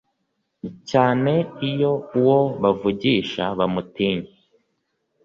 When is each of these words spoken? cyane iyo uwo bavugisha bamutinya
cyane 0.89 1.33
iyo 1.69 1.91
uwo 2.17 2.39
bavugisha 2.61 3.43
bamutinya 3.57 4.29